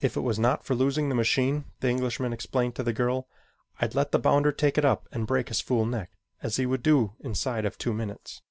"If 0.00 0.16
it 0.16 0.22
was 0.22 0.40
not 0.40 0.64
for 0.64 0.74
losing 0.74 1.08
the 1.08 1.14
machine," 1.14 1.66
the 1.78 1.88
Englishman 1.88 2.32
explained 2.32 2.74
to 2.74 2.82
the 2.82 2.92
girl, 2.92 3.28
"I'd 3.80 3.94
let 3.94 4.10
the 4.10 4.18
bounder 4.18 4.50
take 4.50 4.76
it 4.76 4.84
up 4.84 5.08
and 5.12 5.24
break 5.24 5.50
his 5.50 5.60
fool 5.60 5.86
neck 5.86 6.18
as 6.42 6.56
he 6.56 6.66
would 6.66 6.82
do 6.82 7.14
inside 7.20 7.64
of 7.64 7.78
two 7.78 7.92
minutes." 7.94 8.42